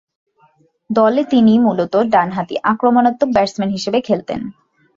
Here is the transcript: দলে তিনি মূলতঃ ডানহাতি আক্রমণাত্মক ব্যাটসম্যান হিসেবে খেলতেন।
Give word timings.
দলে 0.89 1.21
তিনি 1.23 1.53
মূলতঃ 1.59 1.95
ডানহাতি 2.13 2.55
আক্রমণাত্মক 2.63 3.29
ব্যাটসম্যান 3.33 3.69
হিসেবে 3.69 3.99
খেলতেন। 4.01 4.39